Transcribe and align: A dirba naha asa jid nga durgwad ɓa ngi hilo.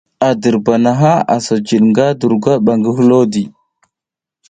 A 0.27 0.29
dirba 0.41 0.75
naha 0.83 1.13
asa 1.35 1.55
jid 1.67 1.83
nga 1.89 2.05
durgwad 2.19 2.59
ɓa 2.65 2.73
ngi 2.79 2.91
hilo. 2.97 3.19